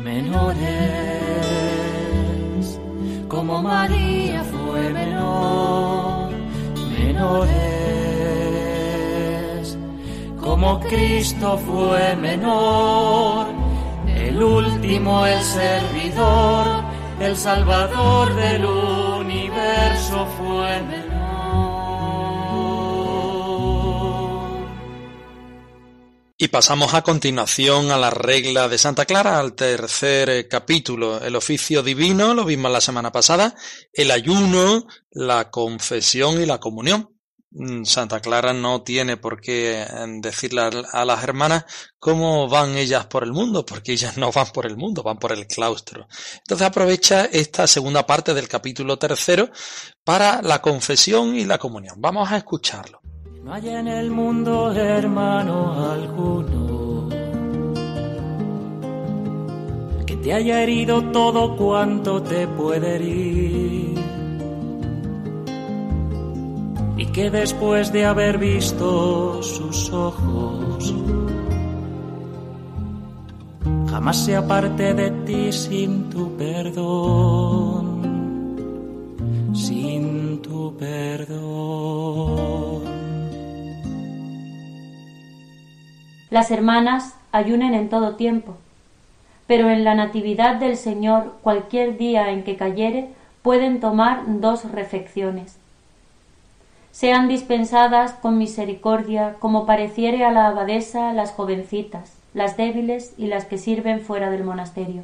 Menores, 0.04 0.60
como 3.28 3.62
María 3.62 4.44
fue 4.44 4.90
menor, 4.90 6.32
menores, 7.00 7.73
como 10.54 10.80
Cristo 10.82 11.60
fue 11.66 12.16
menor, 12.16 13.48
el 14.06 14.38
último, 14.40 15.26
el 15.26 15.42
servidor, 15.42 16.68
el 17.20 17.36
salvador 17.36 18.36
del 18.36 18.64
universo 18.64 20.28
fue 20.38 20.80
menor. 20.84 21.24
Y 26.38 26.50
pasamos 26.50 26.94
a 26.94 27.02
continuación 27.02 27.90
a 27.90 27.98
la 27.98 28.12
regla 28.12 28.70
de 28.70 28.78
Santa 28.78 29.06
Clara, 29.06 29.40
al 29.40 29.56
tercer 29.56 30.30
eh, 30.30 30.48
capítulo, 30.48 31.20
el 31.20 31.36
oficio 31.36 31.82
divino, 31.82 32.36
lo 32.36 32.46
vimos 32.46 32.72
la 32.72 32.80
semana 32.80 33.12
pasada, 33.12 33.56
el 33.92 34.12
ayuno, 34.12 34.86
la 35.10 35.50
confesión 35.50 36.40
y 36.40 36.46
la 36.46 36.60
comunión. 36.60 37.13
Mm, 37.56 37.84
Santa 37.84 38.20
Clara 38.20 38.52
no 38.52 38.82
tiene 38.82 39.18
por 39.18 39.40
qué 39.40 39.84
eh, 39.84 39.86
decirle 40.20 40.62
a 40.92 41.06
las 41.06 41.24
hermanas 41.24 41.66
cómo 42.00 42.50
van 42.50 42.76
ellas 42.78 43.06
por 43.06 43.24
el 43.24 43.32
mundo, 43.32 43.64
porque 43.64 43.94
ellas 43.94 44.18
no 44.18 44.32
van 44.32 44.48
por 44.48 44.66
el 44.66 44.76
mundo, 44.76 45.04
van 45.04 45.20
por 45.20 45.32
el 45.32 45.46
claustro. 45.46 46.08
Entonces 46.38 46.68
aprovecha 46.68 47.26
esta 47.26 47.68
segunda 47.68 48.08
parte 48.08 48.34
del 48.34 48.48
capítulo 48.48 48.98
tercero 48.98 49.52
para 50.04 50.42
la 50.42 50.62
confesión 50.62 51.36
y 51.36 51.46
la 51.46 51.60
comunión. 51.60 51.96
Vamos 52.00 52.32
a 52.32 52.38
escucharlo. 52.38 53.02
No 53.44 53.54
hay 53.54 53.70
en 53.70 53.88
el 53.88 54.10
mundo 54.10 54.72
hermano 54.72 55.92
alguno 55.92 57.10
que 60.08 60.16
te 60.16 60.34
haya 60.34 60.64
herido 60.64 61.12
todo 61.12 61.56
cuanto 61.56 62.24
te 62.24 62.48
puede 62.48 62.96
herir. 62.96 64.03
Y 67.04 67.08
que 67.08 67.30
después 67.30 67.92
de 67.92 68.06
haber 68.06 68.38
visto 68.38 69.44
sus 69.44 69.92
ojos, 69.92 70.96
jamás 73.90 74.24
se 74.24 74.38
aparte 74.38 74.94
de 74.94 75.12
ti 75.26 75.52
sin 75.52 76.10
tu 76.10 76.38
perdón, 76.38 78.00
sin 79.54 80.42
tu 80.42 80.78
perdón. 80.78 82.04
Las 86.30 86.52
hermanas 86.52 87.18
ayunen 87.34 87.74
en 87.74 87.90
todo 87.90 88.16
tiempo, 88.16 88.56
pero 89.46 89.70
en 89.70 89.84
la 89.84 89.94
Natividad 89.94 90.56
del 90.56 90.78
Señor 90.78 91.34
cualquier 91.44 91.98
día 91.98 92.32
en 92.32 92.46
que 92.46 92.56
cayere 92.56 93.10
pueden 93.42 93.82
tomar 93.82 94.24
dos 94.40 94.72
refecciones. 94.72 95.60
Sean 96.94 97.28
dispensadas 97.28 98.14
con 98.14 98.38
misericordia 98.38 99.36
como 99.40 99.66
pareciere 99.66 100.24
a 100.26 100.32
la 100.32 100.46
abadesa 100.46 101.12
las 101.12 101.32
jovencitas, 101.32 102.14
las 102.36 102.56
débiles 102.56 103.16
y 103.18 103.26
las 103.26 103.46
que 103.46 103.58
sirven 103.58 104.00
fuera 104.00 104.30
del 104.30 104.44
monasterio. 104.44 105.04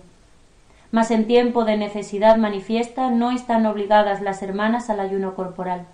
Mas 0.91 1.10
en 1.10 1.25
tiempo 1.25 1.65
de 1.65 1.78
necesidad 1.78 2.38
manifiesta 2.38 3.10
no 3.10 3.32
están 3.32 3.65
obligadas 3.65 4.21
las 4.21 4.43
hermanas 4.43 4.91
al 4.91 4.99
ayuno 4.99 5.34
corporal. 5.34 5.88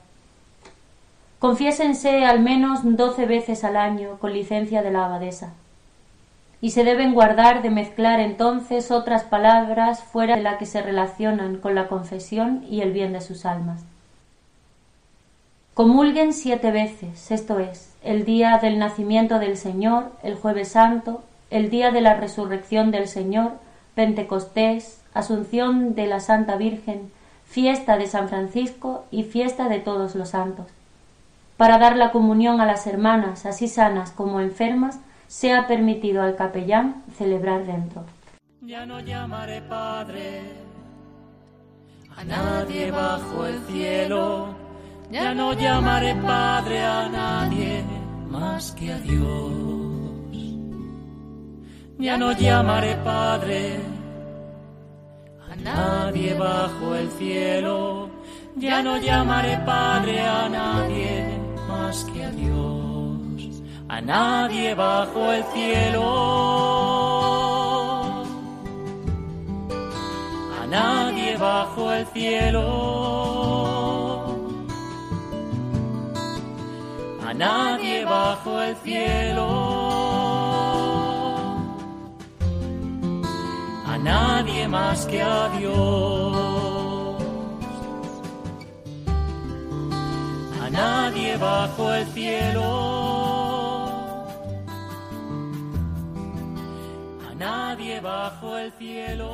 Confiésense 1.39 2.25
al 2.25 2.41
menos 2.41 2.81
doce 2.84 3.25
veces 3.25 3.63
al 3.63 3.77
año 3.77 4.17
con 4.19 4.34
licencia 4.34 4.84
de 4.84 4.91
la 4.91 5.05
abadesa. 5.05 5.53
Y 6.60 6.71
se 6.71 6.84
deben 6.84 7.13
guardar 7.13 7.62
de 7.62 7.69
mezclar 7.69 8.19
entonces 8.19 8.91
otras 8.91 9.23
palabras 9.23 10.03
fuera 10.03 10.36
de 10.36 10.43
la 10.43 10.58
que 10.58 10.65
se 10.65 10.81
relacionan 10.81 11.55
con 11.55 11.73
la 11.73 11.88
confesión 11.88 12.65
y 12.69 12.81
el 12.81 12.91
bien 12.91 13.13
de 13.13 13.21
sus 13.21 13.45
almas. 13.45 13.86
Comulguen 15.75 16.33
siete 16.33 16.71
veces, 16.71 17.29
esto 17.29 17.59
es, 17.59 17.93
el 18.03 18.25
día 18.25 18.57
del 18.57 18.79
nacimiento 18.79 19.38
del 19.38 19.57
Señor, 19.57 20.11
el 20.23 20.33
jueves 20.33 20.69
santo, 20.69 21.23
el 21.51 21.69
día 21.69 21.91
de 21.91 22.01
la 22.01 22.15
resurrección 22.15 22.89
del 22.89 23.07
Señor, 23.07 23.51
Pentecostés, 23.93 25.03
Asunción 25.13 25.93
de 25.93 26.07
la 26.07 26.19
Santa 26.19 26.55
Virgen, 26.55 27.11
fiesta 27.45 27.97
de 27.97 28.07
San 28.07 28.27
Francisco 28.27 29.05
y 29.11 29.23
fiesta 29.23 29.69
de 29.69 29.79
todos 29.79 30.15
los 30.15 30.29
santos 30.29 30.65
para 31.57 31.77
dar 31.77 31.95
la 31.95 32.11
comunión 32.11 32.59
a 32.59 32.65
las 32.65 32.85
hermanas, 32.88 33.45
así 33.45 33.67
sanas 33.67 34.11
como 34.11 34.41
enfermas, 34.41 34.99
sea 35.27 35.67
permitido 35.67 36.21
al 36.21 36.35
capellán 36.35 37.03
celebrar 37.17 37.65
dentro. 37.65 38.03
Ya 38.61 38.85
no 38.85 38.99
llamaré 38.99 39.61
Padre 39.61 40.41
a 42.15 42.23
nadie 42.23 42.91
bajo 42.91 43.45
el 43.45 43.59
cielo, 43.67 44.64
ya 45.15 45.34
no 45.34 45.54
llamaré 45.54 46.13
Padre 46.15 46.84
a 46.84 47.08
nadie 47.08 47.86
más 48.30 48.73
que 48.73 48.91
a 48.91 48.97
Dios. 48.99 50.38
Ya 51.97 52.17
no 52.17 52.34
llamaré 52.34 52.97
Padre 52.97 53.80
a 55.49 55.56
nadie 55.56 56.34
bajo 56.34 56.95
el 56.95 57.10
cielo, 57.12 58.10
ya 58.58 58.84
no 58.84 58.97
llamaré 58.97 59.58
Padre 59.65 60.19
a 60.19 60.49
nadie 60.49 61.39
más 61.69 62.04
que 62.12 62.25
a 62.25 62.32
Dios, 62.32 63.62
a 63.88 64.01
nadie 64.01 64.75
bajo 64.75 65.32
el 65.32 65.43
cielo, 65.54 66.04
a 70.62 70.63
nadie 70.67 71.38
bajo 71.38 71.93
el 71.93 72.06
cielo, 72.08 72.65
a 77.27 77.33
nadie 77.33 78.05
bajo 78.05 78.61
el 78.61 78.75
cielo, 78.77 79.47
a 83.85 83.97
nadie 83.97 84.67
más 84.67 85.05
que 85.05 85.21
a 85.21 85.49
Dios. 85.57 86.55
nadie 90.75 91.38
bajo 91.38 91.93
el 91.93 92.05
cielo. 92.13 92.61
A 97.29 97.35
nadie 97.35 98.01
bajo 98.01 98.57
el 98.57 98.73
cielo. 98.73 99.31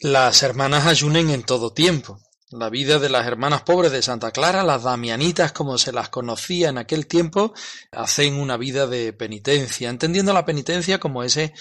Las 0.00 0.42
hermanas 0.42 0.86
ayunen 0.86 1.30
en 1.30 1.42
todo 1.42 1.72
tiempo. 1.72 2.18
La 2.56 2.70
vida 2.70 3.00
de 3.00 3.08
las 3.08 3.26
hermanas 3.26 3.62
pobres 3.62 3.90
de 3.90 4.00
Santa 4.00 4.30
Clara, 4.30 4.62
las 4.62 4.84
damianitas 4.84 5.50
como 5.50 5.76
se 5.76 5.90
las 5.90 6.08
conocía 6.08 6.68
en 6.68 6.78
aquel 6.78 7.08
tiempo, 7.08 7.52
hacen 7.90 8.34
una 8.34 8.56
vida 8.56 8.86
de 8.86 9.12
penitencia, 9.12 9.90
entendiendo 9.90 10.32
la 10.32 10.44
penitencia 10.44 11.00
como 11.00 11.24
ese 11.24 11.52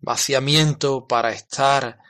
vaciamiento 0.00 1.06
para 1.06 1.30
estar 1.30 2.00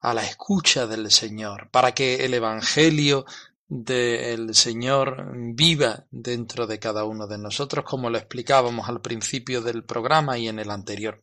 a 0.00 0.14
la 0.14 0.24
escucha 0.24 0.86
del 0.86 1.10
Señor, 1.10 1.68
para 1.70 1.92
que 1.92 2.24
el 2.24 2.32
Evangelio 2.32 3.26
del 3.68 4.54
Señor 4.54 5.34
viva 5.54 6.06
dentro 6.10 6.66
de 6.66 6.78
cada 6.78 7.04
uno 7.04 7.26
de 7.26 7.36
nosotros, 7.36 7.84
como 7.84 8.08
lo 8.08 8.16
explicábamos 8.16 8.88
al 8.88 9.02
principio 9.02 9.60
del 9.60 9.84
programa 9.84 10.38
y 10.38 10.48
en 10.48 10.60
el 10.60 10.70
anterior. 10.70 11.20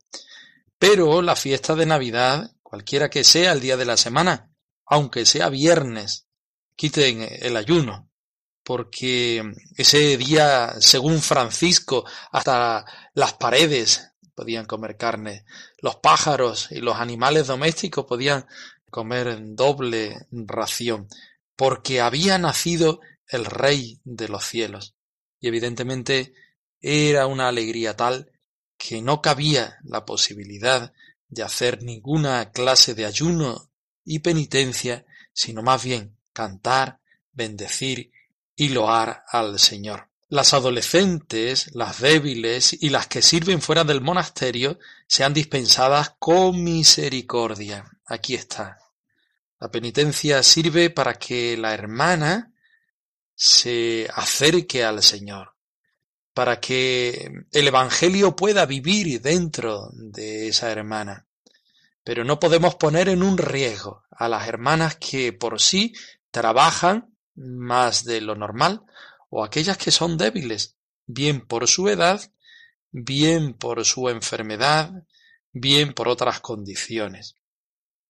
Pero 0.77 1.23
la 1.23 1.35
fiesta 1.35 1.73
de 1.73 1.87
Navidad, 1.87 2.51
cualquiera 2.61 3.09
que 3.09 3.23
sea 3.23 3.53
el 3.53 3.59
día 3.59 3.75
de 3.75 3.85
la 3.85 3.97
semana, 3.97 4.51
aunque 4.85 5.25
sea 5.25 5.49
viernes, 5.49 6.27
quiten 6.75 7.27
el 7.29 7.57
ayuno, 7.57 8.09
porque 8.63 9.43
ese 9.75 10.17
día, 10.17 10.73
según 10.79 11.21
Francisco, 11.21 12.05
hasta 12.31 12.85
las 13.13 13.33
paredes 13.33 14.11
podían 14.33 14.65
comer 14.65 14.97
carne, 14.97 15.45
los 15.79 15.97
pájaros 15.97 16.69
y 16.71 16.79
los 16.79 16.97
animales 16.97 17.47
domésticos 17.47 18.05
podían 18.05 18.45
comer 18.89 19.27
en 19.27 19.55
doble 19.55 20.27
ración, 20.31 21.07
porque 21.55 22.01
había 22.01 22.37
nacido 22.37 23.01
el 23.27 23.45
Rey 23.45 23.99
de 24.03 24.27
los 24.27 24.45
cielos. 24.45 24.95
Y 25.39 25.47
evidentemente 25.47 26.33
era 26.79 27.27
una 27.27 27.47
alegría 27.47 27.95
tal 27.95 28.31
que 28.77 29.01
no 29.01 29.21
cabía 29.21 29.77
la 29.83 30.05
posibilidad 30.05 30.93
de 31.27 31.43
hacer 31.43 31.83
ninguna 31.83 32.51
clase 32.51 32.93
de 32.93 33.05
ayuno 33.05 33.71
y 34.03 34.19
penitencia, 34.19 35.05
sino 35.33 35.63
más 35.63 35.83
bien 35.83 36.17
cantar, 36.33 36.99
bendecir 37.31 38.11
y 38.55 38.69
loar 38.69 39.23
al 39.29 39.59
Señor. 39.59 40.09
Las 40.29 40.53
adolescentes, 40.53 41.75
las 41.75 41.99
débiles 42.01 42.73
y 42.73 42.89
las 42.89 43.07
que 43.07 43.21
sirven 43.21 43.61
fuera 43.61 43.83
del 43.83 44.01
monasterio 44.01 44.79
sean 45.07 45.33
dispensadas 45.33 46.15
con 46.17 46.63
misericordia. 46.63 47.85
Aquí 48.05 48.35
está 48.35 48.79
La 49.59 49.69
penitencia 49.69 50.41
sirve 50.43 50.89
para 50.89 51.13
que 51.13 51.55
la 51.55 51.73
hermana 51.73 52.51
se 53.35 54.07
acerque 54.13 54.83
al 54.83 55.03
Señor, 55.03 55.53
para 56.33 56.59
que 56.59 57.31
el 57.51 57.67
Evangelio 57.67 58.35
pueda 58.35 58.65
vivir 58.65 59.21
dentro 59.21 59.89
de 59.93 60.47
esa 60.47 60.71
hermana. 60.71 61.27
Pero 62.03 62.23
no 62.25 62.39
podemos 62.39 62.75
poner 62.75 63.07
en 63.07 63.23
un 63.23 63.37
riesgo 63.37 64.03
a 64.11 64.27
las 64.27 64.47
hermanas 64.47 64.97
que 64.97 65.31
por 65.31 65.61
sí 65.61 65.93
trabajan 66.33 67.15
más 67.35 68.03
de 68.05 68.19
lo 68.19 68.35
normal 68.35 68.81
o 69.29 69.43
aquellas 69.43 69.77
que 69.77 69.91
son 69.91 70.17
débiles, 70.17 70.75
bien 71.05 71.45
por 71.45 71.67
su 71.67 71.87
edad, 71.87 72.19
bien 72.91 73.53
por 73.53 73.85
su 73.85 74.09
enfermedad, 74.09 75.05
bien 75.51 75.93
por 75.93 76.07
otras 76.07 76.39
condiciones. 76.41 77.37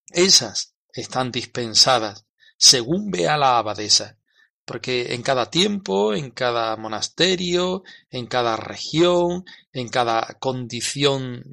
Esas 0.08 0.74
están 0.94 1.32
dispensadas 1.32 2.26
según 2.58 3.12
vea 3.12 3.38
la 3.38 3.58
abadesa, 3.58 4.18
porque 4.64 5.14
en 5.16 5.22
cada 5.22 5.50
tiempo, 5.50 6.14
en 6.14 6.32
cada 6.32 6.78
monasterio, 6.78 7.84
en 8.10 8.28
cada 8.28 8.56
región, 8.56 9.44
en 9.74 9.90
cada 9.90 10.38
condición 10.40 11.44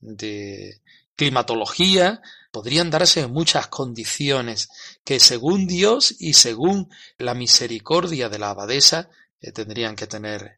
de 0.00 0.82
climatología, 1.16 2.20
podrían 2.56 2.88
darse 2.90 3.26
muchas 3.26 3.66
condiciones 3.66 4.70
que 5.04 5.20
según 5.20 5.66
Dios 5.66 6.14
y 6.18 6.32
según 6.32 6.88
la 7.18 7.34
misericordia 7.34 8.30
de 8.30 8.38
la 8.38 8.48
abadesa 8.48 9.10
eh, 9.42 9.52
tendrían 9.52 9.94
que 9.94 10.06
tener 10.06 10.56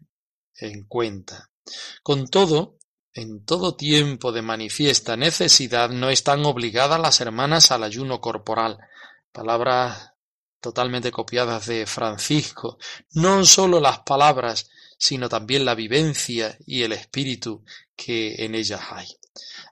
en 0.54 0.84
cuenta. 0.84 1.50
Con 2.04 2.28
todo, 2.28 2.78
en 3.12 3.44
todo 3.44 3.74
tiempo 3.74 4.30
de 4.30 4.42
manifiesta 4.42 5.16
necesidad 5.16 5.90
no 5.90 6.08
están 6.08 6.46
obligadas 6.46 7.00
las 7.00 7.20
hermanas 7.20 7.72
al 7.72 7.82
ayuno 7.82 8.20
corporal. 8.20 8.78
Palabras 9.32 10.12
totalmente 10.60 11.10
copiadas 11.10 11.66
de 11.66 11.84
Francisco. 11.84 12.78
No 13.10 13.44
sólo 13.44 13.80
las 13.80 13.98
palabras, 14.02 14.70
sino 14.96 15.28
también 15.28 15.64
la 15.64 15.74
vivencia 15.74 16.56
y 16.64 16.82
el 16.84 16.92
espíritu 16.92 17.64
que 17.96 18.44
en 18.44 18.54
ellas 18.54 18.82
hay. 18.88 19.08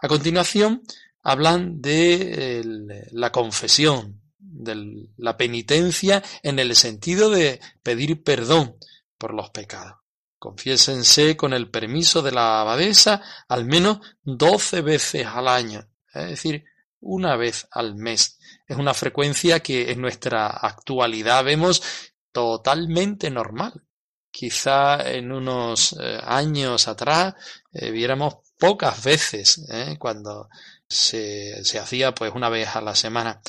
A 0.00 0.08
continuación, 0.08 0.82
hablan 1.28 1.82
de 1.82 3.04
la 3.10 3.32
confesión, 3.32 4.22
de 4.38 5.08
la 5.16 5.36
penitencia 5.36 6.22
en 6.44 6.60
el 6.60 6.76
sentido 6.76 7.30
de 7.30 7.58
pedir 7.82 8.22
perdón 8.22 8.76
por 9.18 9.34
los 9.34 9.50
pecados. 9.50 9.96
Confiésense 10.38 11.36
con 11.36 11.52
el 11.52 11.68
permiso 11.68 12.22
de 12.22 12.30
la 12.30 12.60
abadesa 12.60 13.22
al 13.48 13.64
menos 13.64 13.98
doce 14.22 14.82
veces 14.82 15.26
al 15.26 15.48
año, 15.48 15.88
es 16.14 16.28
decir, 16.28 16.64
una 17.00 17.34
vez 17.34 17.66
al 17.72 17.96
mes. 17.96 18.38
Es 18.68 18.76
una 18.76 18.94
frecuencia 18.94 19.58
que 19.58 19.90
en 19.90 20.00
nuestra 20.00 20.46
actualidad 20.46 21.42
vemos 21.42 21.82
totalmente 22.30 23.32
normal. 23.32 23.82
Quizá 24.30 25.10
en 25.10 25.32
unos 25.32 25.96
eh, 25.98 26.20
años 26.22 26.86
atrás 26.86 27.34
eh, 27.72 27.90
viéramos 27.90 28.36
pocas 28.58 29.02
veces, 29.02 29.66
¿eh? 29.70 29.96
cuando 29.98 30.48
se, 30.88 31.62
hacía 31.80 32.14
pues 32.14 32.32
una 32.34 32.48
vez 32.48 32.68
a 32.74 32.80
la 32.80 32.94
semana. 32.94 33.40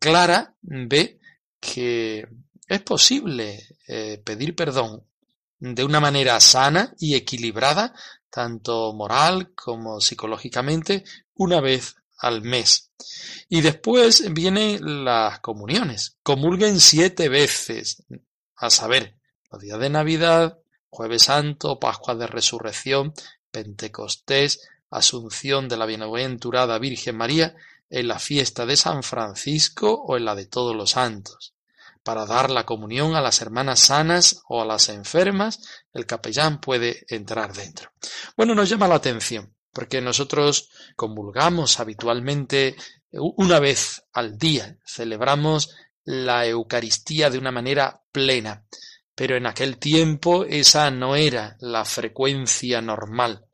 Clara 0.00 0.54
ve 0.62 1.18
que 1.60 2.26
es 2.66 2.82
posible 2.82 3.66
pedir 4.24 4.54
perdón 4.54 5.08
de 5.60 5.84
una 5.84 6.00
manera 6.00 6.38
sana 6.40 6.94
y 6.98 7.14
equilibrada, 7.14 7.94
tanto 8.30 8.92
moral 8.92 9.52
como 9.54 10.00
psicológicamente, 10.00 11.04
una 11.34 11.60
vez 11.60 11.96
al 12.18 12.42
mes. 12.42 12.90
Y 13.48 13.60
después 13.60 14.32
vienen 14.32 15.04
las 15.04 15.40
comuniones. 15.40 16.18
Comulguen 16.22 16.80
siete 16.80 17.28
veces, 17.28 18.04
a 18.56 18.70
saber, 18.70 19.16
los 19.50 19.62
días 19.62 19.78
de 19.78 19.90
Navidad, 19.90 20.58
Jueves 20.90 21.22
Santo, 21.22 21.78
Pascua 21.78 22.14
de 22.14 22.26
Resurrección, 22.26 23.14
Pentecostés, 23.50 24.68
Asunción 24.90 25.68
de 25.68 25.76
la 25.76 25.86
Bienaventurada 25.86 26.78
Virgen 26.78 27.16
María, 27.16 27.54
en 27.90 28.08
la 28.08 28.18
fiesta 28.18 28.66
de 28.66 28.76
San 28.76 29.02
Francisco 29.02 29.92
o 29.92 30.16
en 30.16 30.24
la 30.24 30.34
de 30.34 30.46
todos 30.46 30.76
los 30.76 30.90
santos 30.90 31.54
para 32.08 32.24
dar 32.24 32.50
la 32.50 32.64
comunión 32.64 33.14
a 33.16 33.20
las 33.20 33.42
hermanas 33.42 33.80
sanas 33.80 34.40
o 34.48 34.62
a 34.62 34.64
las 34.64 34.88
enfermas, 34.88 35.60
el 35.92 36.06
capellán 36.06 36.58
puede 36.58 37.04
entrar 37.08 37.52
dentro. 37.52 37.90
Bueno, 38.34 38.54
nos 38.54 38.70
llama 38.70 38.88
la 38.88 38.94
atención, 38.94 39.54
porque 39.74 40.00
nosotros 40.00 40.70
convulgamos 40.96 41.80
habitualmente 41.80 42.76
una 43.12 43.58
vez 43.58 44.04
al 44.14 44.38
día, 44.38 44.78
celebramos 44.86 45.76
la 46.02 46.46
Eucaristía 46.46 47.28
de 47.28 47.36
una 47.36 47.52
manera 47.52 48.02
plena, 48.10 48.64
pero 49.14 49.36
en 49.36 49.44
aquel 49.44 49.76
tiempo 49.76 50.46
esa 50.46 50.90
no 50.90 51.14
era 51.14 51.58
la 51.60 51.84
frecuencia 51.84 52.80
normal. 52.80 53.47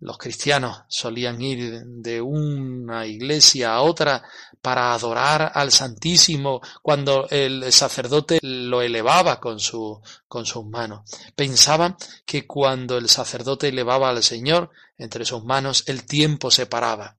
Los 0.00 0.16
cristianos 0.16 0.82
solían 0.86 1.42
ir 1.42 1.82
de 1.84 2.20
una 2.20 3.04
iglesia 3.04 3.74
a 3.74 3.82
otra 3.82 4.22
para 4.62 4.92
adorar 4.92 5.50
al 5.54 5.72
Santísimo 5.72 6.60
cuando 6.82 7.26
el 7.30 7.72
sacerdote 7.72 8.38
lo 8.42 8.80
elevaba 8.80 9.40
con, 9.40 9.58
su, 9.58 10.00
con 10.28 10.46
sus 10.46 10.64
manos. 10.66 11.00
Pensaban 11.34 11.96
que 12.24 12.46
cuando 12.46 12.96
el 12.96 13.08
sacerdote 13.08 13.68
elevaba 13.68 14.10
al 14.10 14.22
Señor 14.22 14.70
entre 14.96 15.24
sus 15.24 15.44
manos 15.44 15.84
el 15.86 16.04
tiempo 16.04 16.50
se 16.50 16.66
paraba 16.66 17.16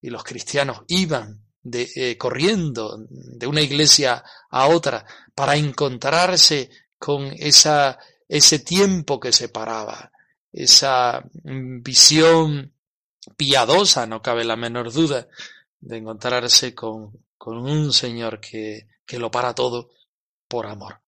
y 0.00 0.10
los 0.10 0.22
cristianos 0.22 0.82
iban 0.88 1.42
eh, 1.72 2.16
corriendo 2.16 3.06
de 3.08 3.46
una 3.46 3.60
iglesia 3.60 4.24
a 4.50 4.68
otra 4.68 5.04
para 5.34 5.56
encontrarse 5.56 6.70
con 6.98 7.24
esa, 7.38 7.98
ese 8.28 8.60
tiempo 8.60 9.18
que 9.18 9.32
se 9.32 9.48
paraba 9.48 10.10
esa 10.52 11.24
mm, 11.44 11.82
visión 11.82 12.74
piadosa, 13.36 14.06
no 14.06 14.22
cabe 14.22 14.44
la 14.44 14.56
menor 14.56 14.92
duda, 14.92 15.28
de 15.80 15.98
encontrarse 15.98 16.74
con, 16.74 17.24
con 17.36 17.58
un 17.58 17.92
Señor 17.92 18.40
que, 18.40 18.88
que 19.06 19.18
lo 19.18 19.30
para 19.30 19.54
todo 19.54 19.90
por 20.48 20.66
amor. 20.66 21.00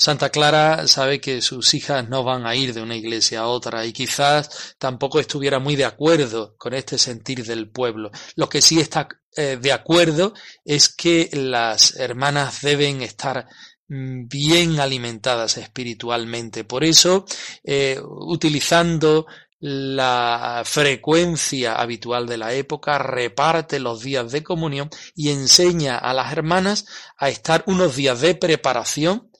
Santa 0.00 0.30
Clara 0.30 0.86
sabe 0.86 1.20
que 1.20 1.42
sus 1.42 1.74
hijas 1.74 2.08
no 2.08 2.22
van 2.22 2.46
a 2.46 2.54
ir 2.54 2.72
de 2.72 2.80
una 2.80 2.94
iglesia 2.94 3.40
a 3.40 3.48
otra 3.48 3.84
y 3.84 3.92
quizás 3.92 4.76
tampoco 4.78 5.18
estuviera 5.18 5.58
muy 5.58 5.74
de 5.74 5.86
acuerdo 5.86 6.54
con 6.56 6.72
este 6.72 6.98
sentir 6.98 7.44
del 7.44 7.68
pueblo. 7.68 8.12
Lo 8.36 8.48
que 8.48 8.62
sí 8.62 8.78
está 8.78 9.08
eh, 9.36 9.58
de 9.60 9.72
acuerdo 9.72 10.34
es 10.64 10.88
que 10.88 11.28
las 11.32 11.96
hermanas 11.96 12.62
deben 12.62 13.02
estar 13.02 13.48
bien 13.88 14.80
alimentadas 14.80 15.56
espiritualmente. 15.56 16.64
Por 16.64 16.84
eso, 16.84 17.24
eh, 17.64 18.00
utilizando 18.02 19.26
la 19.60 20.62
frecuencia 20.64 21.74
habitual 21.74 22.26
de 22.26 22.36
la 22.36 22.52
época, 22.52 22.98
reparte 22.98 23.80
los 23.80 24.02
días 24.02 24.30
de 24.30 24.44
comunión 24.44 24.88
y 25.16 25.30
enseña 25.30 25.98
a 25.98 26.12
las 26.12 26.30
hermanas 26.32 26.86
a 27.16 27.28
estar 27.28 27.64
unos 27.66 27.96
días 27.96 28.20
de 28.20 28.34
preparación, 28.34 29.32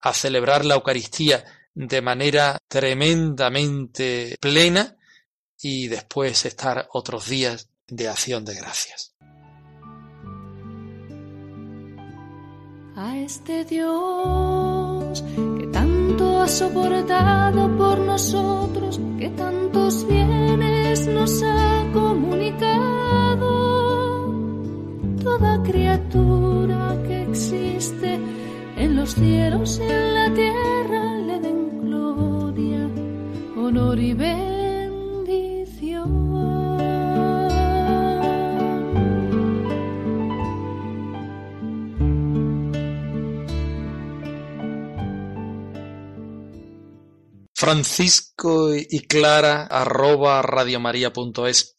a 0.00 0.14
celebrar 0.14 0.64
la 0.64 0.76
Eucaristía 0.76 1.44
de 1.74 2.00
manera 2.00 2.58
tremendamente 2.66 4.36
plena 4.40 4.96
y 5.60 5.88
después 5.88 6.44
estar 6.46 6.88
otros 6.92 7.28
días 7.28 7.68
de 7.86 8.08
acción 8.08 8.44
de 8.44 8.54
gracias. 8.54 9.17
A 12.98 13.16
este 13.16 13.64
Dios 13.64 15.22
que 15.56 15.66
tanto 15.68 16.40
ha 16.42 16.48
soportado 16.48 17.70
por 17.76 18.00
nosotros, 18.00 19.00
que 19.18 19.30
tantos 19.30 20.06
bienes 20.08 21.06
nos 21.06 21.40
ha 21.44 21.84
comunicado. 21.92 23.50
Toda 25.22 25.62
criatura 25.62 26.96
que 27.06 27.22
existe 27.22 28.18
en 28.76 28.96
los 28.96 29.10
cielos 29.10 29.78
y 29.78 29.82
en 29.92 30.14
la 30.14 30.34
tierra 30.34 31.14
le 31.18 31.38
den 31.38 31.80
gloria, 31.84 32.88
honor 33.56 33.98
y 34.00 34.12
bendición. 34.14 34.57
Francisco 47.68 48.74
y 48.74 49.00
Clara 49.00 49.66
arroba 49.66 50.40
radiomaria.es. 50.40 51.76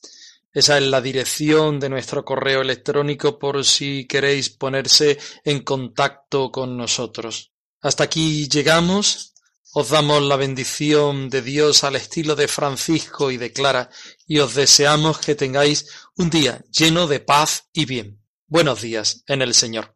Esa 0.54 0.78
es 0.78 0.84
la 0.84 1.02
dirección 1.02 1.80
de 1.80 1.90
nuestro 1.90 2.24
correo 2.24 2.62
electrónico 2.62 3.40
por 3.40 3.66
si 3.66 4.06
queréis 4.06 4.52
ponerse 4.52 5.18
en 5.44 5.64
contacto 5.64 6.52
con 6.52 6.78
nosotros. 6.78 7.54
Hasta 7.82 8.04
aquí 8.04 8.48
llegamos. 8.48 9.34
Os 9.74 9.90
damos 9.90 10.22
la 10.22 10.36
bendición 10.36 11.28
de 11.28 11.42
Dios 11.42 11.84
al 11.84 11.96
estilo 11.96 12.36
de 12.36 12.48
Francisco 12.48 13.32
y 13.32 13.38
de 13.38 13.52
Clara 13.52 13.90
y 14.28 14.38
os 14.38 14.54
deseamos 14.54 15.18
que 15.18 15.34
tengáis 15.34 15.88
un 16.18 16.30
día 16.30 16.64
lleno 16.72 17.08
de 17.08 17.20
paz 17.20 17.68
y 17.74 17.86
bien. 17.86 18.24
Buenos 18.46 18.84
días 18.84 19.24
en 19.26 19.42
el 19.42 19.56
Señor. 19.56 19.96